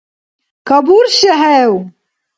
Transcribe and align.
КабуршехӀев? 0.67 1.73